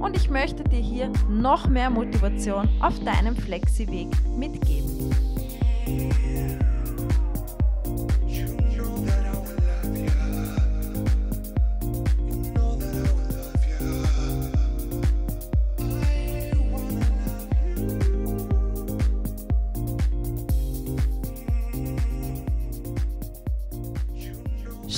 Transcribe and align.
und 0.00 0.16
ich 0.16 0.30
möchte 0.30 0.64
dir 0.64 0.80
hier 0.80 1.12
noch 1.28 1.68
mehr 1.68 1.90
Motivation 1.90 2.68
auf 2.80 2.98
deinem 3.00 3.36
Flexi-Weg 3.36 4.08
mitgeben. 4.36 5.14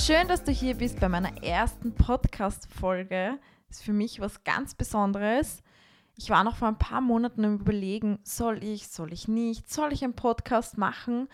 Schön, 0.07 0.29
dass 0.29 0.41
du 0.41 0.53
hier 0.53 0.75
bist 0.75 1.01
bei 1.01 1.09
meiner 1.09 1.43
ersten 1.43 1.93
Podcast-Folge 1.93 3.39
ist 3.69 3.83
für 3.83 3.93
mich 3.93 4.19
was 4.19 4.43
ganz 4.43 4.75
Besonderes. 4.75 5.61
Ich 6.15 6.29
war 6.29 6.43
noch 6.43 6.55
vor 6.55 6.67
ein 6.67 6.79
paar 6.79 7.01
Monaten 7.01 7.43
im 7.43 7.59
Überlegen, 7.59 8.19
soll 8.23 8.63
ich, 8.63 8.87
soll 8.87 9.13
ich 9.13 9.27
nicht, 9.27 9.69
soll 9.69 9.93
ich 9.93 10.03
einen 10.03 10.15
Podcast 10.15 10.77
machen? 10.77 11.29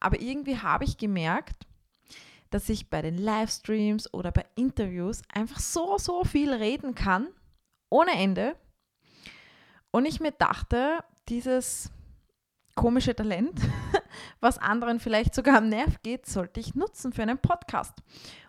Aber 0.00 0.20
irgendwie 0.20 0.58
habe 0.58 0.84
ich 0.84 0.98
gemerkt, 0.98 1.66
dass 2.50 2.68
ich 2.68 2.90
bei 2.90 3.02
den 3.02 3.18
Livestreams 3.18 4.12
oder 4.12 4.32
bei 4.32 4.44
Interviews 4.54 5.22
einfach 5.32 5.58
so, 5.58 5.98
so 5.98 6.24
viel 6.24 6.52
reden 6.52 6.94
kann, 6.94 7.28
ohne 7.90 8.12
Ende. 8.12 8.56
Und 9.90 10.06
ich 10.06 10.20
mir 10.20 10.32
dachte, 10.32 11.04
dieses 11.28 11.90
komische 12.74 13.14
Talent, 13.14 13.60
was 14.40 14.58
anderen 14.58 15.00
vielleicht 15.00 15.34
sogar 15.34 15.58
am 15.58 15.68
Nerv 15.68 16.02
geht, 16.02 16.26
sollte 16.26 16.60
ich 16.60 16.74
nutzen 16.74 17.12
für 17.12 17.22
einen 17.22 17.38
Podcast. 17.38 17.94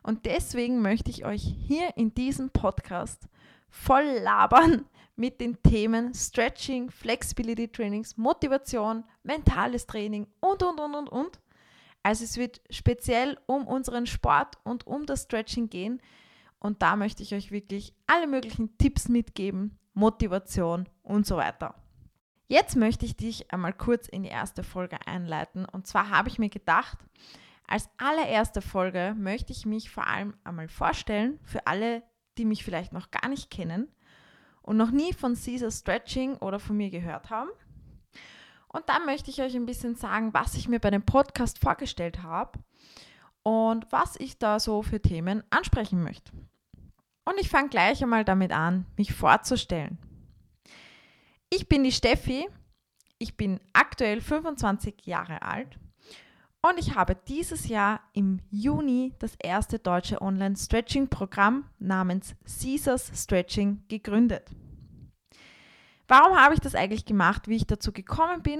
Und 0.04 0.26
deswegen 0.26 0.82
möchte 0.82 1.10
ich 1.10 1.26
euch 1.26 1.42
hier 1.42 1.96
in 1.98 2.14
diesem 2.14 2.50
Podcast 2.50 3.28
voll 3.70 4.06
labern 4.24 4.86
mit 5.16 5.40
den 5.40 5.62
Themen 5.62 6.14
Stretching, 6.14 6.90
Flexibility 6.90 7.68
Trainings, 7.68 8.18
Motivation, 8.18 9.04
mentales 9.24 9.86
Training 9.86 10.28
und, 10.40 10.62
und, 10.64 10.80
und, 10.80 10.96
und, 10.96 11.10
und. 11.10 11.40
Also 12.04 12.24
es 12.24 12.38
wird 12.38 12.62
speziell 12.70 13.38
um 13.46 13.66
unseren 13.68 14.06
Sport 14.06 14.58
und 14.64 14.86
um 14.86 15.06
das 15.06 15.24
Stretching 15.24 15.70
gehen. 15.70 16.02
Und 16.60 16.82
da 16.82 16.96
möchte 16.96 17.24
ich 17.24 17.34
euch 17.34 17.52
wirklich 17.52 17.94
alle 18.08 18.28
möglichen 18.28 18.78
Tipps 18.78 19.08
mitgeben, 19.08 19.78
Motivation 19.94 20.88
und 21.04 21.26
so 21.26 21.38
weiter. 21.38 21.76
Jetzt 22.48 22.76
möchte 22.76 23.06
ich 23.06 23.16
dich 23.16 23.52
einmal 23.52 23.74
kurz 23.74 24.08
in 24.08 24.24
die 24.24 24.30
erste 24.30 24.64
Folge 24.64 24.98
einleiten. 25.08 25.66
Und 25.66 25.88
zwar 25.88 26.10
habe 26.10 26.30
ich 26.30 26.38
mir 26.38 26.50
gedacht, 26.50 26.98
als 27.68 27.90
allererste 27.98 28.62
Folge 28.62 29.16
möchte 29.18 29.52
ich 29.52 29.66
mich 29.66 29.90
vor 29.90 30.06
allem 30.06 30.36
einmal 30.44 30.68
vorstellen 30.68 31.40
für 31.44 31.66
alle, 31.66 32.04
die 32.38 32.46
mich 32.46 32.64
vielleicht 32.64 32.94
noch 32.94 33.10
gar 33.10 33.30
nicht 33.30 33.50
kennen 33.50 33.88
und 34.62 34.78
noch 34.78 34.92
nie 34.92 35.14
von 35.14 35.36
Caesar 35.36 35.72
Stretching 35.72 36.38
oder 36.38 36.60
von 36.60 36.78
mir 36.78 36.92
gehört 36.92 37.30
haben. 37.30 37.50
Und 38.68 38.90
dann 38.90 39.06
möchte 39.06 39.32
ich 39.32 39.42
euch 39.42 39.56
ein 39.56 39.66
bisschen 39.66 39.96
sagen, 39.96 40.34
was 40.34 40.54
ich 40.56 40.68
mir 40.68 40.80
bei 40.80 40.92
dem 40.92 41.04
Podcast 41.04 41.60
vorgestellt 41.60 42.22
habe 42.22 42.60
und 43.42 43.92
was 43.92 44.18
ich 44.18 44.38
da 44.38 44.60
so 44.60 44.84
für 44.84 45.02
Themen 45.02 45.44
ansprechen 45.50 46.04
möchte. 46.04 46.32
Und 47.24 47.40
ich 47.40 47.50
fange 47.50 47.70
gleich 47.70 48.04
einmal 48.04 48.26
damit 48.26 48.52
an, 48.52 48.86
mich 48.98 49.14
vorzustellen. 49.14 49.98
Ich 51.58 51.70
bin 51.70 51.86
die 51.86 51.94
Steffi, 51.94 52.50
ich 53.18 53.38
bin 53.38 53.62
aktuell 53.72 54.20
25 54.20 55.06
Jahre 55.06 55.42
alt 55.42 55.80
und 56.62 56.78
ich 56.78 56.96
habe 56.96 57.16
dieses 57.30 57.70
Jahr 57.70 58.02
im 58.12 58.42
Juni 58.50 59.14
das 59.20 59.36
erste 59.42 59.80
deutsche 59.80 60.22
Online-Stretching-Programm 60.22 61.64
namens 61.80 62.36
Caesars 62.44 63.10
Stretching 63.16 63.86
gegründet. 63.88 64.52
Warum 66.10 66.36
habe 66.36 66.56
ich 66.56 66.60
das 66.60 66.76
eigentlich 66.76 67.06
gemacht? 67.06 67.48
Wie 67.48 67.56
ich 67.56 67.66
dazu 67.66 67.94
gekommen 67.94 68.44
bin, 68.44 68.60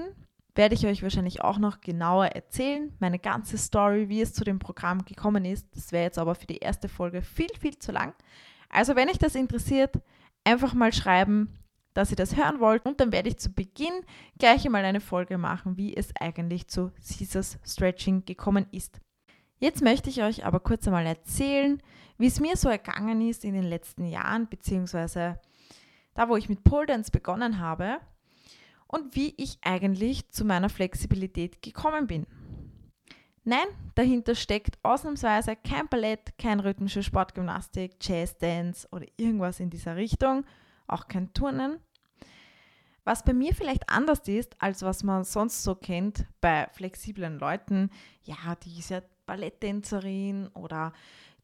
werde 0.54 0.74
ich 0.74 0.86
euch 0.86 1.02
wahrscheinlich 1.02 1.42
auch 1.42 1.58
noch 1.58 1.82
genauer 1.82 2.28
erzählen. 2.28 2.94
Meine 2.98 3.18
ganze 3.18 3.58
Story, 3.58 4.08
wie 4.08 4.22
es 4.22 4.32
zu 4.32 4.42
dem 4.42 4.58
Programm 4.58 5.04
gekommen 5.04 5.44
ist. 5.44 5.68
Das 5.76 5.92
wäre 5.92 6.04
jetzt 6.04 6.18
aber 6.18 6.34
für 6.34 6.46
die 6.46 6.60
erste 6.60 6.88
Folge 6.88 7.20
viel, 7.20 7.54
viel 7.60 7.78
zu 7.78 7.92
lang. 7.92 8.14
Also 8.70 8.96
wenn 8.96 9.10
euch 9.10 9.18
das 9.18 9.34
interessiert, 9.34 9.96
einfach 10.44 10.72
mal 10.72 10.94
schreiben, 10.94 11.58
dass 11.96 12.10
ihr 12.10 12.16
das 12.16 12.36
hören 12.36 12.60
wollt. 12.60 12.84
Und 12.84 13.00
dann 13.00 13.12
werde 13.12 13.28
ich 13.30 13.38
zu 13.38 13.50
Beginn 13.50 14.02
gleich 14.38 14.66
einmal 14.66 14.84
eine 14.84 15.00
Folge 15.00 15.38
machen, 15.38 15.76
wie 15.76 15.96
es 15.96 16.14
eigentlich 16.20 16.68
zu 16.68 16.92
Caesars 17.06 17.58
Stretching 17.64 18.24
gekommen 18.24 18.66
ist. 18.70 19.00
Jetzt 19.58 19.82
möchte 19.82 20.10
ich 20.10 20.22
euch 20.22 20.44
aber 20.44 20.60
kurz 20.60 20.86
einmal 20.86 21.06
erzählen, 21.06 21.82
wie 22.18 22.26
es 22.26 22.40
mir 22.40 22.56
so 22.56 22.68
ergangen 22.68 23.22
ist 23.22 23.44
in 23.44 23.54
den 23.54 23.64
letzten 23.64 24.04
Jahren, 24.04 24.48
beziehungsweise 24.48 25.40
da, 26.14 26.28
wo 26.28 26.36
ich 26.36 26.48
mit 26.48 26.64
Pole 26.64 26.86
Dance 26.86 27.10
begonnen 27.10 27.58
habe 27.58 27.98
und 28.86 29.16
wie 29.16 29.34
ich 29.38 29.58
eigentlich 29.62 30.30
zu 30.30 30.44
meiner 30.44 30.68
Flexibilität 30.68 31.62
gekommen 31.62 32.06
bin. 32.06 32.26
Nein, 33.44 33.66
dahinter 33.94 34.34
steckt 34.34 34.78
ausnahmsweise 34.82 35.56
kein 35.56 35.88
Ballett, 35.88 36.36
kein 36.36 36.60
rhythmische 36.60 37.02
Sportgymnastik, 37.02 37.94
Jazz 38.00 38.36
Dance 38.36 38.88
oder 38.90 39.06
irgendwas 39.16 39.60
in 39.60 39.70
dieser 39.70 39.96
Richtung, 39.96 40.44
auch 40.88 41.08
kein 41.08 41.32
Turnen. 41.32 41.78
Was 43.04 43.24
bei 43.24 43.32
mir 43.32 43.54
vielleicht 43.54 43.88
anders 43.88 44.26
ist, 44.26 44.60
als 44.60 44.82
was 44.82 45.04
man 45.04 45.24
sonst 45.24 45.62
so 45.62 45.74
kennt 45.76 46.26
bei 46.40 46.68
flexiblen 46.72 47.38
Leuten, 47.38 47.90
ja, 48.24 48.56
die 48.64 48.78
ist 48.78 48.90
ja 48.90 49.00
Balletttänzerin 49.26 50.48
oder 50.48 50.92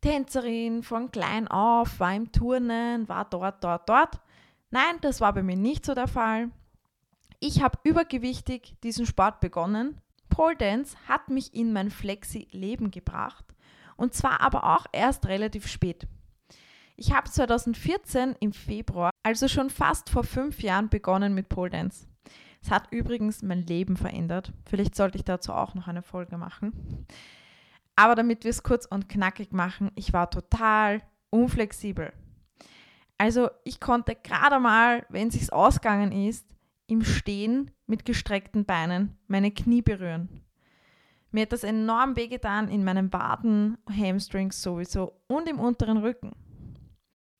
Tänzerin 0.01 0.83
von 0.83 1.13
klein 1.13 1.47
auf, 1.47 2.01
war 2.01 2.15
im 2.15 2.33
Turnen, 2.33 3.09
war 3.09 3.25
dort, 3.25 3.63
dort, 3.63 3.89
dort. 3.89 4.21
Nein, 4.71 4.99
das 5.03 5.21
war 5.21 5.33
bei 5.33 5.43
mir 5.43 5.57
nicht 5.57 5.87
so 5.87 5.95
der 5.95 6.09
Fall. 6.09 6.51
Ich 7.39 7.63
habe 7.63 7.79
übergewichtig 7.85 8.77
diesen 8.83 9.07
Sport 9.07 9.41
begonnen. 9.41 10.01
Pole 10.29 10.57
Dance 10.57 10.97
hat 11.07 11.29
mich 11.29 11.55
in 11.55 11.73
mein 11.73 11.91
Flexi-Leben 11.91 12.91
gebracht 12.91 13.45
und 13.97 14.15
zwar 14.15 14.41
aber 14.41 14.65
auch 14.65 14.87
erst 14.93 15.27
relativ 15.27 15.69
spät. 15.69 16.09
Ich 17.05 17.13
habe 17.13 17.29
2014 17.29 18.37
im 18.39 18.53
Februar, 18.53 19.11
also 19.25 19.49
schon 19.49 19.71
fast 19.71 20.09
vor 20.09 20.23
fünf 20.23 20.63
Jahren, 20.63 20.89
begonnen 20.89 21.35
mit 21.35 21.49
Pole 21.49 21.71
Dance. 21.71 22.07
Es 22.63 22.71
hat 22.71 22.93
übrigens 22.93 23.43
mein 23.43 23.67
Leben 23.67 23.97
verändert. 23.97 24.53
Vielleicht 24.67 24.95
sollte 24.95 25.19
ich 25.19 25.25
dazu 25.25 25.53
auch 25.53 25.75
noch 25.75 25.89
eine 25.89 26.03
Folge 26.03 26.39
machen. 26.39 27.09
Aber 27.97 28.15
damit 28.15 28.45
wir 28.45 28.51
es 28.51 28.63
kurz 28.63 28.87
und 28.87 29.09
knackig 29.09 29.53
machen, 29.53 29.91
ich 29.97 30.13
war 30.13 30.31
total 30.31 31.03
unflexibel. 31.31 32.13
Also 33.19 33.51
ich 33.65 33.81
konnte 33.81 34.15
gerade 34.15 34.61
mal, 34.61 35.05
wenn 35.09 35.27
es 35.27 35.35
sich 35.35 35.53
ausgegangen 35.53 36.13
ist, 36.13 36.47
im 36.87 37.03
Stehen 37.03 37.73
mit 37.89 38.05
gestreckten 38.05 38.65
Beinen 38.65 39.19
meine 39.27 39.51
Knie 39.51 39.83
berühren. 39.83 40.45
Mir 41.33 41.43
hat 41.43 41.53
das 41.53 41.65
enorm 41.65 42.15
wehgetan 42.15 42.69
in 42.69 42.85
meinen 42.85 43.13
Waden, 43.13 43.77
Hamstrings 43.91 44.63
sowieso 44.63 45.21
und 45.27 45.49
im 45.49 45.59
unteren 45.59 45.97
Rücken. 45.97 46.37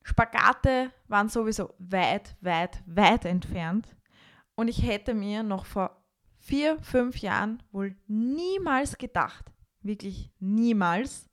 Spagate 0.03 0.93
waren 1.09 1.29
sowieso 1.29 1.75
weit, 1.79 2.37
weit, 2.41 2.83
weit 2.87 3.25
entfernt. 3.25 3.95
Und 4.55 4.69
ich 4.69 4.83
hätte 4.83 5.15
mir 5.15 5.43
noch 5.43 5.65
vor 5.65 6.03
vier, 6.39 6.79
fünf 6.81 7.19
Jahren 7.19 7.63
wohl 7.71 7.97
niemals 8.07 8.99
gedacht, 8.99 9.53
wirklich 9.81 10.31
niemals, 10.41 11.31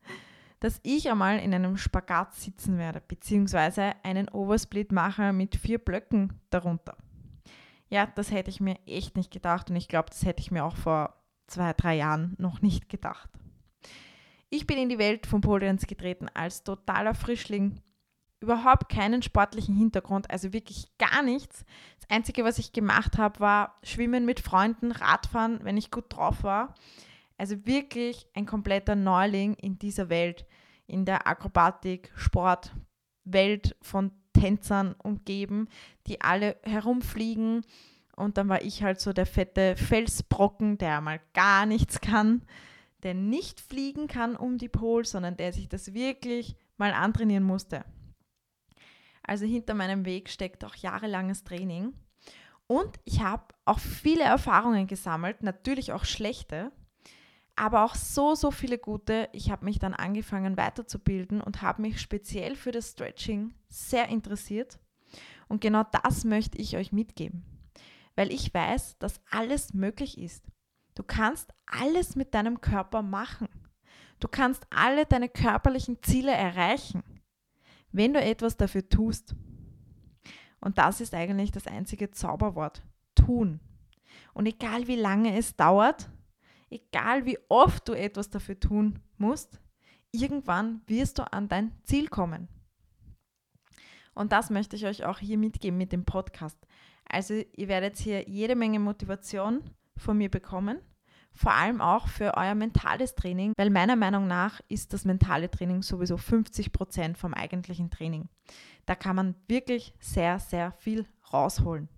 dass 0.59 0.79
ich 0.83 1.09
einmal 1.09 1.39
in 1.39 1.53
einem 1.53 1.77
Spagat 1.77 2.35
sitzen 2.35 2.77
werde, 2.77 3.01
beziehungsweise 3.01 3.94
einen 4.03 4.29
Oversplit 4.29 4.91
mache 4.91 5.33
mit 5.33 5.55
vier 5.55 5.79
Blöcken 5.79 6.39
darunter. 6.49 6.97
Ja, 7.89 8.05
das 8.05 8.31
hätte 8.31 8.49
ich 8.49 8.59
mir 8.59 8.77
echt 8.85 9.17
nicht 9.17 9.31
gedacht 9.31 9.69
und 9.69 9.75
ich 9.75 9.88
glaube, 9.88 10.09
das 10.09 10.23
hätte 10.23 10.41
ich 10.41 10.51
mir 10.51 10.63
auch 10.63 10.75
vor 10.75 11.15
zwei, 11.47 11.73
drei 11.73 11.95
Jahren 11.95 12.35
noch 12.38 12.61
nicht 12.61 12.89
gedacht. 12.89 13.29
Ich 14.51 14.67
bin 14.67 14.77
in 14.77 14.89
die 14.89 14.99
Welt 14.99 15.25
von 15.25 15.41
Pole 15.41 15.75
getreten 15.75 16.27
als 16.33 16.63
totaler 16.63 17.13
Frischling 17.15 17.81
überhaupt 18.41 18.89
keinen 18.89 19.21
sportlichen 19.21 19.75
Hintergrund, 19.75 20.31
also 20.31 20.53
wirklich 20.53 20.88
gar 20.97 21.21
nichts. 21.24 21.65
Das 22.00 22.09
Einzige, 22.09 22.44
was 22.44 22.57
ich 22.57 22.71
gemacht 22.71 23.18
habe, 23.18 23.39
war 23.39 23.80
Schwimmen 23.83 24.25
mit 24.25 24.39
Freunden, 24.39 24.91
Radfahren, 24.91 25.59
wenn 25.63 25.77
ich 25.77 25.91
gut 25.91 26.06
drauf 26.09 26.44
war. 26.44 26.74
Also 27.38 27.65
wirklich 27.65 28.27
ein 28.33 28.45
kompletter 28.45 28.95
Neuling 28.95 29.53
in 29.56 29.80
dieser 29.80 30.09
Welt, 30.09 30.45
in 30.88 31.06
der 31.06 31.27
Akrobatik, 31.27 32.12
Sport, 32.15 32.74
Welt 33.24 33.75
von 33.81 34.12
Tänzern 34.33 34.95
umgeben, 35.03 35.68
die 36.07 36.21
alle 36.21 36.57
herumfliegen 36.63 37.63
Und 38.15 38.38
dann 38.38 38.50
war 38.50 38.62
ich 38.62 38.83
halt 38.83 39.00
so 39.00 39.13
der 39.13 39.25
fette 39.25 39.75
Felsbrocken, 39.77 40.77
der 40.77 41.00
mal 41.00 41.21
gar 41.33 41.65
nichts 41.65 42.01
kann, 42.01 42.42
der 43.03 43.13
nicht 43.13 43.62
fliegen 43.62 44.07
kann 44.07 44.35
um 44.35 44.57
die 44.57 44.68
Pole, 44.68 45.06
sondern 45.06 45.38
der 45.38 45.53
sich 45.53 45.69
das 45.69 45.94
wirklich 45.94 46.56
mal 46.77 46.92
antrainieren 46.92 47.45
musste. 47.45 47.85
Also 49.29 49.45
hinter 49.45 49.75
meinem 49.75 50.05
Weg 50.05 50.27
steckt 50.27 50.65
auch 50.65 50.73
jahrelanges 50.73 51.43
Training. 51.43 51.93
Und 52.65 52.99
ich 53.03 53.21
habe 53.21 53.53
auch 53.63 53.77
viele 53.77 54.23
Erfahrungen 54.23 54.87
gesammelt, 54.87 55.43
natürlich 55.43 55.91
auch 55.91 56.03
schlechte, 56.03 56.71
aber 57.55 57.85
auch 57.85 57.93
so, 57.93 58.33
so 58.33 58.49
viele 58.49 58.79
gute. 58.79 59.29
Ich 59.31 59.51
habe 59.51 59.65
mich 59.65 59.77
dann 59.77 59.93
angefangen 59.93 60.57
weiterzubilden 60.57 61.41
und 61.41 61.61
habe 61.61 61.83
mich 61.83 62.01
speziell 62.01 62.55
für 62.55 62.71
das 62.71 62.89
Stretching 62.89 63.53
sehr 63.67 64.07
interessiert. 64.07 64.79
Und 65.47 65.61
genau 65.61 65.83
das 65.83 66.23
möchte 66.23 66.57
ich 66.57 66.75
euch 66.75 66.91
mitgeben, 66.91 67.45
weil 68.15 68.31
ich 68.31 68.51
weiß, 68.51 68.97
dass 68.97 69.21
alles 69.29 69.75
möglich 69.75 70.17
ist. 70.17 70.43
Du 70.95 71.03
kannst 71.03 71.53
alles 71.67 72.15
mit 72.15 72.33
deinem 72.33 72.61
Körper 72.61 73.03
machen. 73.03 73.47
Du 74.19 74.27
kannst 74.27 74.65
alle 74.71 75.05
deine 75.05 75.29
körperlichen 75.29 76.01
Ziele 76.01 76.31
erreichen, 76.31 77.03
wenn 77.91 78.13
du 78.13 78.21
etwas 78.21 78.57
dafür 78.57 78.88
tust. 78.88 79.36
Und 80.62 80.77
das 80.77 81.01
ist 81.01 81.13
eigentlich 81.13 81.51
das 81.51 81.68
einzige 81.68 82.12
Zauberwort. 82.12 82.83
Tun. 83.15 83.59
Und 84.33 84.45
egal 84.45 84.88
wie 84.88 84.95
lange 84.95 85.38
es 85.38 85.56
dauert, 85.56 86.09
egal 86.69 87.25
wie 87.25 87.38
oft 87.50 87.88
du 87.88 87.94
etwas 87.94 88.30
dafür 88.30 88.59
tun 88.59 89.00
musst, 89.18 89.59
irgendwann 90.12 90.81
wirst 90.88 91.19
du 91.19 91.31
an 91.31 91.47
dein 91.47 91.71
Ziel 91.83 92.07
kommen. 92.07 92.47
Und 94.13 94.31
das 94.31 94.50
möchte 94.50 94.75
ich 94.75 94.85
euch 94.85 95.06
auch 95.06 95.19
hier 95.19 95.38
mitgeben 95.38 95.77
mit 95.77 95.92
dem 95.92 96.06
Podcast. 96.06 96.57
Also 97.06 97.33
ihr 97.56 97.68
werdet 97.68 97.97
hier 97.97 98.27
jede 98.27 98.56
Menge 98.56 98.80
Motivation 98.80 99.63
von 99.97 100.18
mir 100.18 100.30
bekommen, 100.30 100.80
vor 101.33 101.53
allem 101.53 101.81
auch 101.81 102.07
für 102.07 102.35
euer 102.35 102.55
mentales 102.55 103.15
Training, 103.15 103.53
weil 103.57 103.69
meiner 103.69 103.95
Meinung 103.95 104.27
nach 104.27 104.59
ist 104.67 104.93
das 104.93 105.05
mentale 105.05 105.49
Training 105.49 105.81
sowieso 105.81 106.17
50 106.17 106.71
Prozent 106.71 107.17
vom 107.17 107.33
eigentlichen 107.33 107.89
Training. 107.89 108.27
Da 108.85 108.95
kann 108.95 109.15
man 109.15 109.35
wirklich 109.47 109.93
sehr, 109.99 110.39
sehr 110.39 110.71
viel 110.73 111.05
rausholen. 111.31 111.89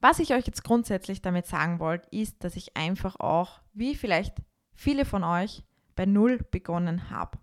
Was 0.00 0.18
ich 0.18 0.34
euch 0.34 0.46
jetzt 0.46 0.64
grundsätzlich 0.64 1.22
damit 1.22 1.46
sagen 1.46 1.78
wollte, 1.78 2.08
ist, 2.10 2.42
dass 2.42 2.56
ich 2.56 2.76
einfach 2.76 3.20
auch, 3.20 3.60
wie 3.72 3.94
vielleicht 3.94 4.34
viele 4.74 5.04
von 5.04 5.22
euch, 5.22 5.62
bei 5.94 6.06
Null 6.06 6.38
begonnen 6.50 7.10
habe. 7.10 7.38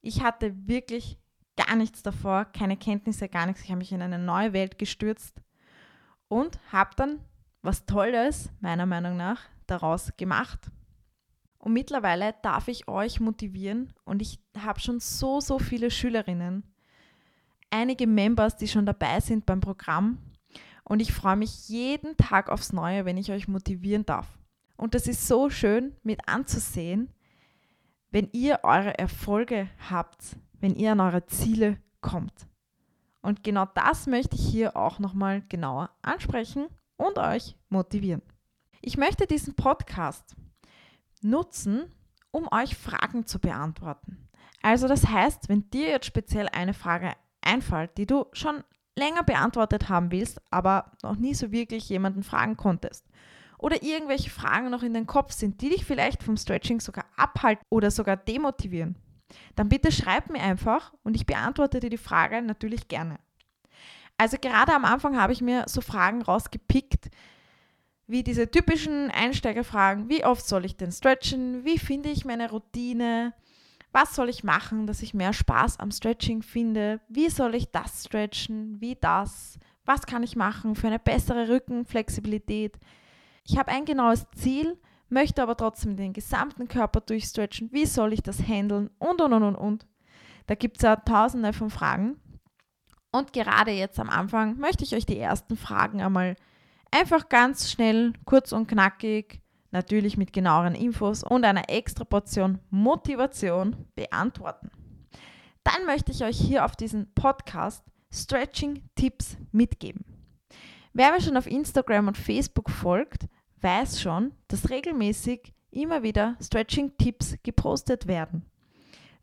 Ich 0.00 0.22
hatte 0.22 0.54
wirklich 0.68 1.18
gar 1.56 1.74
nichts 1.76 2.02
davor, 2.02 2.44
keine 2.44 2.76
Kenntnisse, 2.76 3.28
gar 3.28 3.46
nichts. 3.46 3.62
Ich 3.62 3.70
habe 3.70 3.78
mich 3.78 3.92
in 3.92 4.02
eine 4.02 4.18
neue 4.18 4.52
Welt 4.52 4.78
gestürzt 4.78 5.40
und 6.28 6.60
habe 6.70 6.90
dann 6.96 7.20
was 7.62 7.86
Tolles, 7.86 8.50
meiner 8.60 8.86
Meinung 8.86 9.16
nach, 9.16 9.40
daraus 9.66 10.12
gemacht. 10.16 10.70
Und 11.58 11.72
mittlerweile 11.72 12.34
darf 12.42 12.68
ich 12.68 12.88
euch 12.88 13.20
motivieren 13.20 13.92
und 14.04 14.20
ich 14.20 14.38
habe 14.58 14.80
schon 14.80 15.00
so, 15.00 15.40
so 15.40 15.58
viele 15.58 15.90
Schülerinnen, 15.90 16.62
einige 17.70 18.06
Members, 18.06 18.56
die 18.56 18.68
schon 18.68 18.86
dabei 18.86 19.20
sind 19.20 19.46
beim 19.46 19.60
Programm 19.60 20.18
und 20.84 21.00
ich 21.00 21.12
freue 21.12 21.36
mich 21.36 21.68
jeden 21.68 22.16
Tag 22.16 22.50
aufs 22.50 22.72
Neue, 22.72 23.04
wenn 23.04 23.16
ich 23.16 23.32
euch 23.32 23.48
motivieren 23.48 24.04
darf. 24.04 24.26
Und 24.76 24.94
das 24.94 25.06
ist 25.06 25.26
so 25.26 25.50
schön 25.50 25.96
mit 26.02 26.28
anzusehen, 26.28 27.10
wenn 28.10 28.28
ihr 28.32 28.60
eure 28.62 28.98
Erfolge 28.98 29.68
habt, 29.90 30.36
wenn 30.60 30.76
ihr 30.76 30.92
an 30.92 31.00
eure 31.00 31.26
Ziele 31.26 31.78
kommt. 32.00 32.46
Und 33.22 33.42
genau 33.42 33.66
das 33.74 34.06
möchte 34.06 34.36
ich 34.36 34.46
hier 34.46 34.76
auch 34.76 34.98
nochmal 34.98 35.42
genauer 35.48 35.90
ansprechen 36.02 36.66
und 36.96 37.18
euch 37.18 37.56
motivieren. 37.70 38.20
Ich 38.86 38.98
möchte 38.98 39.26
diesen 39.26 39.54
Podcast 39.54 40.36
nutzen, 41.22 41.90
um 42.30 42.46
euch 42.52 42.76
Fragen 42.76 43.26
zu 43.26 43.38
beantworten. 43.38 44.28
Also 44.60 44.88
das 44.88 45.06
heißt, 45.06 45.48
wenn 45.48 45.70
dir 45.70 45.88
jetzt 45.88 46.04
speziell 46.04 46.48
eine 46.50 46.74
Frage 46.74 47.14
einfällt, 47.40 47.96
die 47.96 48.04
du 48.04 48.26
schon 48.34 48.62
länger 48.94 49.22
beantwortet 49.22 49.88
haben 49.88 50.12
willst, 50.12 50.38
aber 50.50 50.92
noch 51.02 51.16
nie 51.16 51.32
so 51.32 51.50
wirklich 51.50 51.88
jemanden 51.88 52.22
fragen 52.22 52.58
konntest. 52.58 53.06
Oder 53.58 53.82
irgendwelche 53.82 54.28
Fragen 54.28 54.68
noch 54.68 54.82
in 54.82 54.92
den 54.92 55.06
Kopf 55.06 55.32
sind, 55.32 55.62
die 55.62 55.70
dich 55.70 55.86
vielleicht 55.86 56.22
vom 56.22 56.36
Stretching 56.36 56.80
sogar 56.80 57.06
abhalten 57.16 57.64
oder 57.70 57.90
sogar 57.90 58.18
demotivieren. 58.18 58.96
Dann 59.54 59.70
bitte 59.70 59.92
schreib 59.92 60.28
mir 60.28 60.42
einfach 60.42 60.92
und 61.04 61.16
ich 61.16 61.24
beantworte 61.24 61.80
dir 61.80 61.88
die 61.88 61.96
Frage 61.96 62.42
natürlich 62.42 62.88
gerne. 62.88 63.18
Also 64.18 64.36
gerade 64.38 64.74
am 64.74 64.84
Anfang 64.84 65.18
habe 65.18 65.32
ich 65.32 65.40
mir 65.40 65.64
so 65.68 65.80
Fragen 65.80 66.20
rausgepickt, 66.20 67.08
wie 68.06 68.22
diese 68.22 68.50
typischen 68.50 69.10
Einsteigerfragen, 69.10 70.08
wie 70.08 70.24
oft 70.24 70.46
soll 70.46 70.64
ich 70.64 70.76
denn 70.76 70.92
stretchen, 70.92 71.64
wie 71.64 71.78
finde 71.78 72.10
ich 72.10 72.24
meine 72.24 72.50
Routine, 72.50 73.32
was 73.94 74.16
soll 74.16 74.28
ich 74.28 74.42
machen, 74.42 74.88
dass 74.88 75.02
ich 75.02 75.14
mehr 75.14 75.32
Spaß 75.32 75.78
am 75.78 75.92
Stretching 75.92 76.42
finde? 76.42 77.00
Wie 77.08 77.30
soll 77.30 77.54
ich 77.54 77.70
das 77.70 78.04
stretchen? 78.04 78.80
Wie 78.80 78.96
das? 78.96 79.56
Was 79.84 80.04
kann 80.04 80.24
ich 80.24 80.34
machen 80.34 80.74
für 80.74 80.88
eine 80.88 80.98
bessere 80.98 81.48
Rückenflexibilität? 81.48 82.76
Ich 83.44 83.56
habe 83.56 83.70
ein 83.70 83.84
genaues 83.84 84.26
Ziel, 84.34 84.76
möchte 85.08 85.44
aber 85.44 85.56
trotzdem 85.56 85.96
den 85.96 86.12
gesamten 86.12 86.66
Körper 86.66 87.02
durchstretchen. 87.02 87.70
Wie 87.72 87.86
soll 87.86 88.12
ich 88.12 88.22
das 88.22 88.42
handeln? 88.42 88.90
Und, 88.98 89.20
und, 89.20 89.32
und, 89.32 89.42
und, 89.44 89.54
und. 89.54 89.86
Da 90.48 90.56
gibt 90.56 90.78
es 90.78 90.82
ja 90.82 90.96
tausende 90.96 91.52
von 91.52 91.70
Fragen. 91.70 92.20
Und 93.12 93.32
gerade 93.32 93.70
jetzt 93.70 94.00
am 94.00 94.10
Anfang 94.10 94.58
möchte 94.58 94.82
ich 94.82 94.96
euch 94.96 95.06
die 95.06 95.20
ersten 95.20 95.56
Fragen 95.56 96.02
einmal 96.02 96.34
einfach 96.94 97.28
ganz 97.28 97.70
schnell, 97.70 98.12
kurz 98.24 98.52
und 98.52 98.68
knackig 98.68 99.40
natürlich 99.72 100.16
mit 100.16 100.32
genaueren 100.32 100.76
Infos 100.76 101.24
und 101.24 101.44
einer 101.44 101.68
extra 101.68 102.04
Portion 102.04 102.60
Motivation 102.70 103.88
beantworten. 103.96 104.70
Dann 105.64 105.86
möchte 105.86 106.12
ich 106.12 106.22
euch 106.22 106.38
hier 106.38 106.64
auf 106.64 106.76
diesem 106.76 107.12
Podcast 107.14 107.84
Stretching-Tipps 108.12 109.36
mitgeben. 109.50 110.04
Wer 110.92 111.10
mir 111.10 111.20
schon 111.20 111.36
auf 111.36 111.48
Instagram 111.48 112.06
und 112.06 112.16
Facebook 112.16 112.70
folgt, 112.70 113.26
weiß 113.60 114.00
schon, 114.00 114.32
dass 114.46 114.70
regelmäßig 114.70 115.52
immer 115.72 116.04
wieder 116.04 116.36
Stretching-Tipps 116.40 117.38
gepostet 117.42 118.06
werden. 118.06 118.44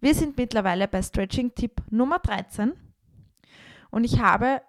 Wir 0.01 0.13
sind 0.13 0.35
mittlerweile 0.35 0.89
bei 0.89 1.01
Stretching-Tipp 1.01 1.83
Nummer 1.89 2.19
13 2.19 2.73
und 3.91 4.03
ich 4.03 4.19
habe 4.19 4.61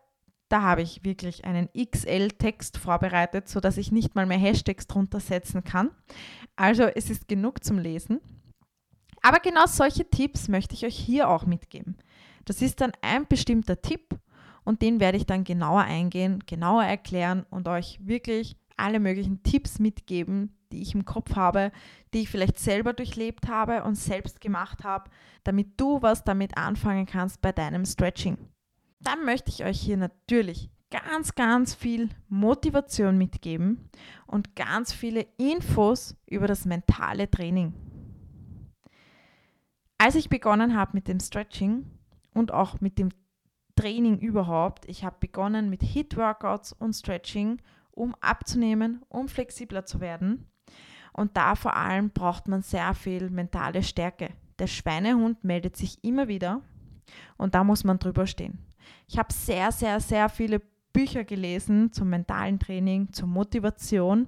da 0.53 0.61
habe 0.61 0.83
ich 0.83 1.03
wirklich 1.03 1.47
einen 1.47 1.71
XL-Text 1.73 2.77
vorbereitet, 2.77 3.49
sodass 3.49 3.79
ich 3.79 3.91
nicht 3.91 4.15
mal 4.15 4.27
mehr 4.27 4.37
Hashtags 4.37 4.87
drunter 4.87 5.19
setzen 5.19 5.65
kann. 5.65 5.91
Also 6.56 6.82
es 6.82 7.09
ist 7.09 7.27
genug 7.27 7.65
zum 7.65 7.79
Lesen. 7.79 8.21
Aber 9.23 9.39
genau 9.39 9.65
solche 9.67 10.11
Tipps 10.11 10.49
möchte 10.49 10.75
ich 10.75 10.85
euch 10.85 10.97
hier 10.97 11.31
auch 11.31 11.47
mitgeben. 11.47 11.97
Das 12.44 12.61
ist 12.61 12.82
dann 12.82 12.93
ein 13.01 13.27
bestimmter 13.27 13.81
Tipp 13.81 14.19
und 14.63 14.82
den 14.82 15.01
werde 15.01 15.17
ich 15.17 15.25
dann 15.25 15.44
genauer 15.44 15.82
eingehen, 15.82 16.41
genauer 16.44 16.85
erklären 16.85 17.47
und 17.49 17.67
euch 17.67 17.99
wirklich 18.03 18.56
alle 18.77 19.01
möglichen 19.01 19.43
Tipps 19.44 19.79
mitgeben, 19.79 20.55
die 20.71 20.82
ich 20.82 20.94
im 20.94 21.06
Kopf 21.06 21.35
habe, 21.35 21.73
die 22.13 22.21
ich 22.21 22.29
vielleicht 22.29 22.59
selber 22.59 22.93
durchlebt 22.93 23.49
habe 23.49 23.85
und 23.85 23.94
selbst 23.94 24.41
gemacht 24.43 24.85
habe, 24.85 25.09
damit 25.44 25.81
du 25.81 26.03
was 26.03 26.25
damit 26.25 26.59
anfangen 26.59 27.06
kannst 27.06 27.41
bei 27.41 27.53
deinem 27.53 27.87
Stretching 27.87 28.37
dann 29.05 29.25
möchte 29.25 29.51
ich 29.51 29.65
euch 29.65 29.81
hier 29.81 29.97
natürlich 29.97 30.71
ganz, 30.91 31.35
ganz 31.35 31.75
viel 31.75 32.11
Motivation 32.29 33.17
mitgeben 33.17 33.89
und 34.27 34.55
ganz 34.55 34.93
viele 34.93 35.27
Infos 35.39 36.17
über 36.27 36.47
das 36.47 36.65
mentale 36.65 37.31
Training. 37.31 37.73
Als 39.99 40.15
ich 40.17 40.29
begonnen 40.29 40.77
habe 40.77 40.93
mit 40.94 41.09
dem 41.09 41.21
Stretching 41.21 41.87
und 42.35 42.53
auch 42.53 42.81
mit 42.81 42.99
dem 42.99 43.11
Training 43.77 44.19
überhaupt, 44.19 44.85
ich 44.87 45.05
habe 45.05 45.17
begonnen 45.21 45.71
mit 45.71 45.82
Hit-Workouts 45.82 46.73
und 46.73 46.93
Stretching, 46.93 47.63
um 47.93 48.15
abzunehmen, 48.21 49.03
um 49.09 49.29
flexibler 49.29 49.87
zu 49.87 50.01
werden. 50.01 50.47
Und 51.13 51.37
da 51.37 51.55
vor 51.55 51.77
allem 51.77 52.11
braucht 52.11 52.49
man 52.49 52.63
sehr 52.63 52.94
viel 52.94 53.31
mentale 53.31 53.82
Stärke. 53.82 54.31
Der 54.59 54.67
Schweinehund 54.67 55.44
meldet 55.44 55.77
sich 55.77 56.03
immer 56.05 56.29
wieder 56.29 56.63
und 57.37 57.55
da 57.55 57.65
muss 57.65 57.85
man 57.85 57.99
drüber 57.99 58.27
stehen. 58.27 58.59
Ich 59.08 59.19
habe 59.19 59.32
sehr, 59.32 59.72
sehr, 59.72 60.01
sehr 60.01 60.29
viele 60.29 60.60
Bücher 60.93 61.24
gelesen 61.24 61.93
zum 61.93 62.10
mentalen 62.10 62.58
Training, 62.58 63.12
zur 63.12 63.29
Motivation. 63.29 64.27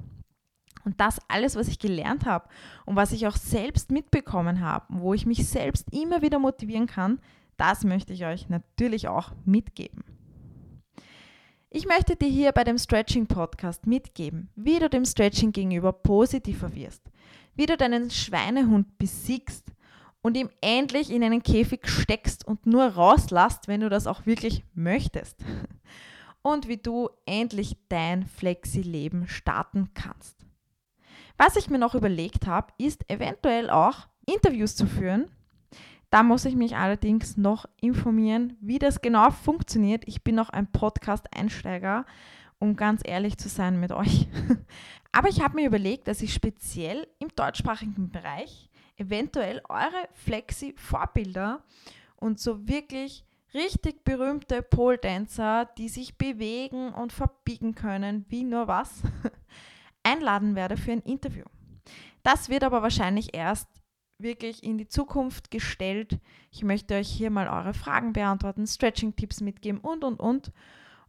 Und 0.84 1.00
das 1.00 1.18
alles, 1.28 1.56
was 1.56 1.68
ich 1.68 1.78
gelernt 1.78 2.26
habe 2.26 2.49
und 2.84 2.96
was 2.96 3.12
ich 3.12 3.26
auch 3.26 3.37
selbst 3.37 3.90
mitbekommen 3.90 4.61
habe, 4.61 4.84
wo 4.90 5.14
ich 5.14 5.25
mich 5.25 5.46
selbst 5.46 5.87
immer 5.92 6.20
wieder 6.20 6.38
motivieren 6.38 6.87
kann, 6.87 7.20
das 7.56 7.84
möchte 7.84 8.12
ich 8.12 8.26
euch 8.26 8.49
natürlich 8.49 9.08
auch 9.08 9.32
mitgeben. 9.44 10.04
Ich 11.70 11.87
möchte 11.87 12.16
dir 12.16 12.28
hier 12.28 12.52
bei 12.52 12.62
dem 12.64 12.78
Stretching 12.78 13.26
Podcast 13.26 13.87
mitgeben, 13.87 14.49
wie 14.54 14.78
du 14.78 14.88
dem 14.88 15.04
Stretching 15.04 15.50
gegenüber 15.52 15.92
positiver 15.92 16.73
wirst, 16.75 17.02
wie 17.56 17.66
du 17.66 17.76
deinen 17.76 18.11
Schweinehund 18.11 18.99
besiegst 18.99 19.73
und 20.25 20.38
ihm 20.38 20.49
endlich 20.62 21.11
in 21.11 21.23
einen 21.23 21.43
Käfig 21.43 21.87
steckst 21.87 22.49
und 22.49 22.64
nur 22.64 22.87
rauslässt, 22.87 23.69
wenn 23.69 23.83
du 23.83 23.90
das 23.90 24.07
auch 24.07 24.25
wirklich 24.25 24.64
möchtest. 24.73 25.45
und 26.43 26.66
wie 26.66 26.78
du 26.78 27.11
endlich 27.26 27.76
dein 27.90 28.25
Flexi-Leben 28.25 29.28
starten 29.28 29.90
kannst. 29.93 30.47
Was 31.37 31.57
ich 31.57 31.69
mir 31.69 31.78
noch 31.78 31.95
überlegt 31.95 32.47
habe, 32.47 32.73
ist 32.78 33.09
eventuell 33.11 33.69
auch 33.69 34.09
Interviews 34.25 34.76
zu 34.76 34.87
führen. 34.87 35.31
Da 36.09 36.23
muss 36.23 36.47
ich 36.47 36.57
mich 36.57 36.75
allerdings 36.75 37.37
noch 37.37 37.66
informieren, 37.83 38.57
wie 38.62 38.78
das 38.78 39.02
genau 39.02 39.31
funktioniert. 39.31 40.04
Ich 40.07 40.25
bin 40.25 40.37
noch 40.37 40.49
ein 40.49 40.73
Podcast-Einsteiger, 40.73 42.07
um 42.59 42.76
ganz 42.76 43.02
ehrlich 43.04 43.37
zu 43.37 43.50
sein 43.50 43.78
mit 43.78 43.93
euch. 43.93 44.26
Aber 45.12 45.28
ich 45.28 45.43
habe 45.43 45.57
mir 45.57 45.66
überlegt, 45.66 46.09
dass 46.09 46.23
ich 46.23 46.33
speziell 46.33 47.07
im 47.19 47.28
deutschsprachigen 47.37 48.11
Bereich 48.11 48.71
eventuell 48.96 49.62
eure 49.68 50.08
Flexi-Vorbilder 50.12 51.62
und 52.16 52.38
so 52.38 52.68
wirklich 52.68 53.24
richtig 53.54 54.04
berühmte 54.04 54.62
Pole-Dancer, 54.62 55.70
die 55.78 55.88
sich 55.88 56.18
bewegen 56.18 56.92
und 56.92 57.12
verbiegen 57.12 57.74
können, 57.74 58.26
wie 58.28 58.44
nur 58.44 58.66
was, 58.66 59.02
einladen 60.02 60.54
werde 60.56 60.76
für 60.76 60.92
ein 60.92 61.02
Interview. 61.02 61.44
Das 62.22 62.48
wird 62.48 62.64
aber 62.64 62.82
wahrscheinlich 62.82 63.34
erst 63.34 63.68
wirklich 64.18 64.62
in 64.62 64.78
die 64.78 64.88
Zukunft 64.88 65.50
gestellt. 65.50 66.18
Ich 66.50 66.62
möchte 66.62 66.94
euch 66.94 67.08
hier 67.08 67.30
mal 67.30 67.48
eure 67.48 67.74
Fragen 67.74 68.12
beantworten, 68.12 68.66
Stretching-Tipps 68.66 69.40
mitgeben 69.40 69.80
und, 69.80 70.04
und, 70.04 70.20
und. 70.20 70.52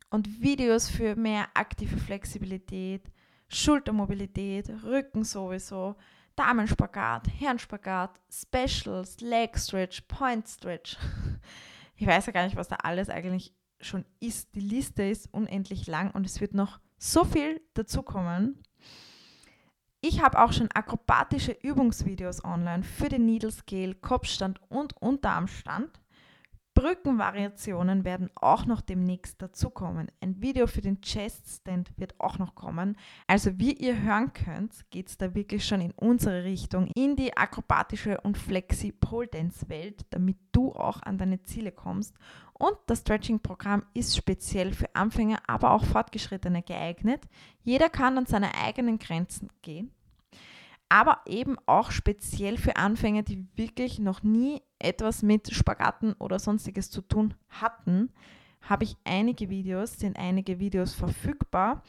Und 0.10 0.42
Videos 0.42 0.90
für 0.90 1.16
mehr 1.16 1.48
aktive 1.54 1.98
Flexibilität, 1.98 3.04
Schultermobilität, 3.50 4.70
Rücken 4.84 5.24
sowieso, 5.24 5.96
Damenspagat, 6.36 7.28
Herrenspagat, 7.40 8.22
Specials, 8.32 9.20
Leg 9.22 9.58
Stretch, 9.58 10.02
Point 10.08 10.48
Stretch. 10.48 10.98
Ich 12.00 12.06
weiß 12.06 12.28
ja 12.28 12.32
gar 12.32 12.44
nicht, 12.44 12.56
was 12.56 12.68
da 12.68 12.76
alles 12.76 13.10
eigentlich 13.10 13.56
schon 13.82 14.06
ist. 14.20 14.54
Die 14.54 14.60
Liste 14.60 15.02
ist 15.02 15.34
unendlich 15.34 15.88
lang 15.88 16.12
und 16.12 16.28
es 16.28 16.40
wird 16.40 16.54
noch 16.54 16.80
so 17.00 17.26
viel 17.26 17.60
dazukommen. 17.74 18.62
Ich 20.00 20.22
habe 20.22 20.40
auch 20.40 20.54
schon 20.54 20.70
akrobatische 20.72 21.58
Übungsvideos 21.64 22.44
online 22.44 22.84
für 22.84 23.10
den 23.10 23.26
Needle 23.26 23.52
Scale, 23.52 23.96
Kopfstand 23.96 24.62
und 24.70 24.96
Unterarmstand. 25.02 26.00
Brückenvariationen 26.78 28.06
werden 28.06 28.30
auch 28.36 28.68
noch 28.68 28.82
demnächst 28.82 29.42
dazukommen. 29.42 30.12
Ein 30.22 30.44
Video 30.44 30.68
für 30.68 30.82
den 30.82 31.02
Chest 31.02 31.50
Stand 31.50 31.90
wird 31.98 32.14
auch 32.20 32.38
noch 32.38 32.54
kommen. 32.54 32.98
Also 33.26 33.58
wie 33.58 33.74
ihr 33.74 34.00
hören 34.00 34.32
könnt, 34.32 34.88
geht 34.92 35.10
es 35.10 35.18
da 35.18 35.34
wirklich 35.34 35.66
schon 35.66 35.82
in 35.82 35.92
unsere 35.94 36.44
Richtung, 36.44 36.86
in 36.94 37.16
die 37.16 37.36
akrobatische 37.36 38.22
und 38.22 38.38
flexi 38.38 38.92
Pole 38.92 39.26
Dance 39.26 39.68
Welt, 39.70 40.06
damit 40.12 40.38
du 40.52 40.72
auch 40.72 41.02
an 41.02 41.18
deine 41.18 41.42
Ziele 41.42 41.72
kommst. 41.72 42.16
Und 42.54 42.78
das 42.86 43.00
Stretching-Programm 43.00 43.84
ist 43.96 44.16
speziell 44.16 44.72
für 44.72 44.96
Anfänger, 44.96 45.40
aber 45.48 45.72
auch 45.72 45.84
Fortgeschrittene 45.84 46.62
geeignet. 46.62 47.24
Jeder 47.64 47.90
kann 47.90 48.20
an 48.20 48.28
seine 48.28 48.54
eigenen 48.54 49.00
Grenzen 49.00 49.50
gehen 49.64 49.97
aber 50.90 51.22
eben 51.26 51.58
auch 51.66 51.92
speziell 51.92 52.58
für 52.58 52.78
Anfänger, 52.78 53.24
die 53.24 53.46
wirklich 53.56 54.00
noch 54.00 54.24
nie 54.24 54.62
etwas 54.80 55.24
mit 55.24 55.54
Spagaten 55.54 56.14
oder 56.14 56.40
sonstiges 56.40 56.90
zu 56.90 57.02
tun 57.02 57.34
hatten, 57.50 58.10
habe 58.62 58.84
ich 58.84 58.96
einige 59.04 59.50
Videos, 59.50 60.00
sind 60.00 60.18
einige 60.18 60.60
Videos 60.60 60.94
verfügbar 60.94 61.84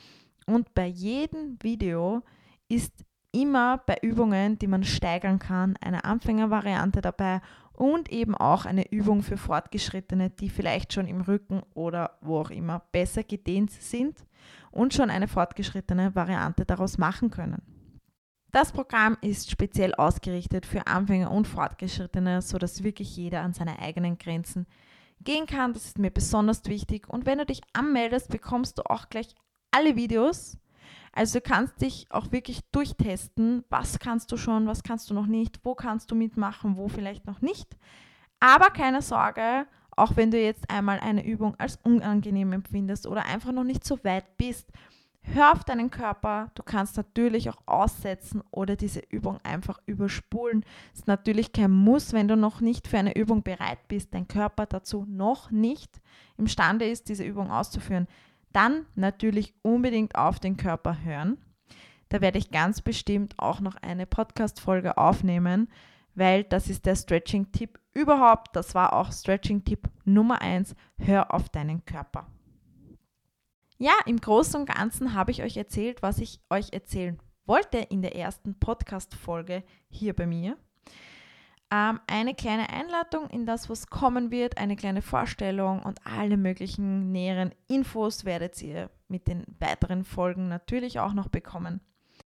und 0.46 0.74
bei 0.74 0.86
jedem 0.86 1.58
Video 1.62 2.22
ist 2.68 3.04
immer 3.32 3.78
bei 3.86 3.98
Übungen, 4.02 4.58
die 4.58 4.66
man 4.66 4.84
steigern 4.84 5.38
kann, 5.38 5.76
eine 5.80 6.04
Anfängervariante 6.04 7.00
dabei 7.00 7.40
und 7.72 8.10
eben 8.10 8.34
auch 8.34 8.64
eine 8.64 8.90
Übung 8.90 9.22
für 9.22 9.36
Fortgeschrittene, 9.36 10.30
die 10.30 10.50
vielleicht 10.50 10.92
schon 10.92 11.06
im 11.06 11.20
Rücken 11.20 11.62
oder 11.74 12.18
wo 12.20 12.40
auch 12.40 12.50
immer 12.50 12.82
besser 12.90 13.22
gedehnt 13.22 13.70
sind 13.70 14.26
und 14.72 14.94
schon 14.94 15.10
eine 15.10 15.28
fortgeschrittene 15.28 16.14
Variante 16.14 16.64
daraus 16.64 16.98
machen 16.98 17.30
können. 17.30 17.77
Das 18.50 18.72
Programm 18.72 19.18
ist 19.20 19.50
speziell 19.50 19.94
ausgerichtet 19.94 20.64
für 20.64 20.86
Anfänger 20.86 21.30
und 21.30 21.46
Fortgeschrittene, 21.46 22.40
sodass 22.40 22.82
wirklich 22.82 23.14
jeder 23.16 23.42
an 23.42 23.52
seine 23.52 23.78
eigenen 23.78 24.16
Grenzen 24.16 24.66
gehen 25.20 25.46
kann. 25.46 25.74
Das 25.74 25.84
ist 25.84 25.98
mir 25.98 26.10
besonders 26.10 26.64
wichtig. 26.64 27.08
Und 27.08 27.26
wenn 27.26 27.38
du 27.38 27.46
dich 27.46 27.60
anmeldest, 27.74 28.30
bekommst 28.30 28.78
du 28.78 28.82
auch 28.88 29.10
gleich 29.10 29.34
alle 29.70 29.96
Videos. 29.96 30.56
Also 31.12 31.40
du 31.40 31.42
kannst 31.42 31.80
dich 31.82 32.06
auch 32.10 32.32
wirklich 32.32 32.60
durchtesten, 32.72 33.64
was 33.68 33.98
kannst 33.98 34.32
du 34.32 34.36
schon, 34.36 34.66
was 34.66 34.82
kannst 34.82 35.10
du 35.10 35.14
noch 35.14 35.26
nicht, 35.26 35.60
wo 35.64 35.74
kannst 35.74 36.10
du 36.10 36.14
mitmachen, 36.14 36.76
wo 36.76 36.88
vielleicht 36.88 37.26
noch 37.26 37.42
nicht. 37.42 37.76
Aber 38.40 38.70
keine 38.70 39.02
Sorge, 39.02 39.66
auch 39.90 40.16
wenn 40.16 40.30
du 40.30 40.40
jetzt 40.40 40.70
einmal 40.70 41.00
eine 41.00 41.26
Übung 41.26 41.56
als 41.58 41.78
unangenehm 41.82 42.52
empfindest 42.52 43.06
oder 43.06 43.26
einfach 43.26 43.52
noch 43.52 43.64
nicht 43.64 43.84
so 43.84 44.02
weit 44.04 44.36
bist, 44.36 44.70
Hör 45.22 45.52
auf 45.52 45.62
deinen 45.64 45.90
Körper. 45.90 46.50
Du 46.54 46.62
kannst 46.62 46.96
natürlich 46.96 47.50
auch 47.50 47.58
aussetzen 47.66 48.42
oder 48.50 48.76
diese 48.76 49.00
Übung 49.10 49.38
einfach 49.42 49.78
überspulen. 49.86 50.64
Das 50.90 51.00
ist 51.00 51.06
natürlich 51.06 51.52
kein 51.52 51.70
Muss, 51.70 52.12
wenn 52.12 52.28
du 52.28 52.36
noch 52.36 52.60
nicht 52.60 52.88
für 52.88 52.98
eine 52.98 53.14
Übung 53.14 53.42
bereit 53.42 53.86
bist, 53.88 54.14
dein 54.14 54.26
Körper 54.26 54.66
dazu 54.66 55.04
noch 55.06 55.50
nicht 55.50 56.00
imstande 56.38 56.86
ist, 56.86 57.08
diese 57.08 57.24
Übung 57.24 57.50
auszuführen. 57.50 58.08
Dann 58.52 58.86
natürlich 58.94 59.54
unbedingt 59.62 60.14
auf 60.14 60.40
den 60.40 60.56
Körper 60.56 61.02
hören. 61.02 61.36
Da 62.08 62.20
werde 62.22 62.38
ich 62.38 62.50
ganz 62.50 62.80
bestimmt 62.80 63.34
auch 63.38 63.60
noch 63.60 63.76
eine 63.76 64.06
Podcast-Folge 64.06 64.96
aufnehmen, 64.96 65.68
weil 66.14 66.42
das 66.44 66.70
ist 66.70 66.86
der 66.86 66.96
Stretching-Tipp 66.96 67.78
überhaupt. 67.92 68.56
Das 68.56 68.74
war 68.74 68.94
auch 68.94 69.12
Stretching-Tipp 69.12 69.88
Nummer 70.04 70.40
1. 70.40 70.74
Hör 70.98 71.34
auf 71.34 71.50
deinen 71.50 71.84
Körper. 71.84 72.26
Ja, 73.78 73.92
im 74.06 74.20
Großen 74.20 74.60
und 74.60 74.66
Ganzen 74.66 75.14
habe 75.14 75.30
ich 75.30 75.42
euch 75.42 75.56
erzählt, 75.56 76.02
was 76.02 76.18
ich 76.18 76.40
euch 76.50 76.72
erzählen 76.72 77.18
wollte 77.46 77.78
in 77.78 78.02
der 78.02 78.16
ersten 78.16 78.58
Podcast-Folge 78.58 79.62
hier 79.88 80.14
bei 80.14 80.26
mir 80.26 80.56
ähm, 81.70 82.00
eine 82.06 82.34
kleine 82.34 82.70
Einladung 82.70 83.28
in 83.28 83.44
das, 83.46 83.68
was 83.68 83.88
kommen 83.88 84.30
wird, 84.30 84.58
eine 84.58 84.76
kleine 84.76 85.02
Vorstellung 85.02 85.82
und 85.82 86.00
alle 86.06 86.36
möglichen 86.36 87.12
näheren 87.12 87.54
Infos 87.68 88.24
werdet 88.24 88.60
ihr 88.62 88.90
mit 89.08 89.28
den 89.28 89.44
weiteren 89.58 90.04
Folgen 90.04 90.48
natürlich 90.48 90.98
auch 90.98 91.12
noch 91.12 91.28
bekommen. 91.28 91.80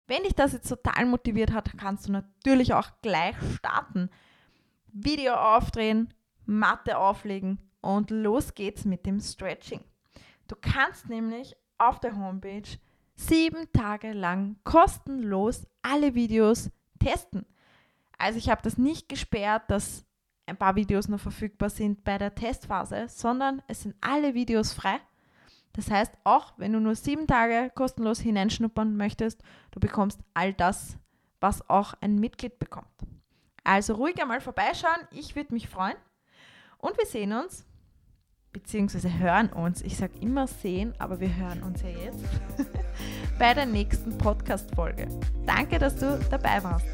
Wenn 0.08 0.24
dich 0.24 0.36
das 0.36 0.54
jetzt 0.54 0.70
total 0.70 1.06
motiviert 1.06 1.51
hat, 1.51 1.77
kannst 1.77 2.08
du 2.08 2.13
natürlich 2.13 2.74
auch 2.74 2.89
gleich 3.01 3.36
starten. 3.56 4.10
Video 4.88 5.34
aufdrehen, 5.34 6.13
Matte 6.46 6.98
auflegen 6.98 7.60
und 7.82 8.10
los 8.10 8.56
geht's 8.56 8.86
mit 8.86 9.06
dem 9.06 9.20
Stretching. 9.20 9.82
Du 10.48 10.56
kannst 10.60 11.10
nämlich 11.10 11.56
auf 11.77 12.00
der 12.00 12.16
Homepage 12.18 12.68
sieben 13.16 13.72
Tage 13.74 14.13
lang 14.13 14.58
kostenlos 14.63 15.68
alle 15.82 16.16
Videos 16.16 16.70
testen. 17.00 17.46
Also 18.18 18.38
ich 18.38 18.50
habe 18.50 18.62
das 18.62 18.77
nicht 18.77 19.10
gesperrt, 19.10 19.63
dass 19.70 20.06
ein 20.46 20.58
paar 20.58 20.75
Videos 20.75 21.08
noch 21.08 21.20
verfügbar 21.20 21.70
sind 21.70 22.04
bei 22.04 22.18
der 22.18 22.34
Testphase, 22.34 23.08
sondern 23.10 23.62
es 23.68 23.84
sind 23.84 23.96
alle 24.01 24.34
Videos 24.34 24.74
frei. 24.74 25.00
Das 25.74 25.92
heißt, 25.92 26.13
auch 26.24 26.54
wenn 26.58 26.74
du 26.74 26.80
nur 26.80 26.96
sieben 26.96 27.27
Tage 27.27 27.72
kostenlos 27.75 28.20
hineinschnuppern 28.20 28.96
möchtest, 28.96 29.44
du 29.72 29.80
bekommst 29.80 30.20
all 30.34 30.54
das, 30.54 30.98
was 31.39 31.70
auch 31.70 31.94
ein 32.01 32.16
Mitglied 32.16 32.58
bekommt. 32.58 32.88
Also 33.63 33.96
ruhig 33.96 34.20
einmal 34.20 34.42
vorbeischauen, 34.42 35.08
ich 35.12 35.36
würde 35.36 35.54
mich 35.54 35.68
freuen. 35.68 35.98
Und 36.80 36.98
wir 36.98 37.06
sehen 37.06 37.34
uns, 37.34 37.66
beziehungsweise 38.51 39.20
hören 39.20 39.50
uns, 39.50 39.82
ich 39.82 39.98
sage 39.98 40.13
immer 40.22 40.48
sehen, 40.48 40.94
aber 40.98 41.20
wir 41.20 41.36
hören 41.36 41.63
uns 41.63 41.82
ja 41.82 41.89
jetzt, 41.89 42.24
bei 43.39 43.54
der 43.54 43.66
nächsten 43.66 44.18
Podcast-Folge. 44.18 45.08
Danke, 45.46 45.80
dass 45.80 45.96
du 45.96 46.20
dabei 46.30 46.63
warst. 46.63 46.86